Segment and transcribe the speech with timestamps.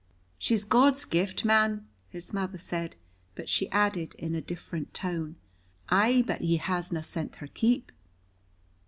[0.39, 2.95] "She's God's gift, man," his mother said,
[3.35, 5.35] but she added, in a different tone,
[5.89, 7.91] "Ay, but he hasna sent her keep."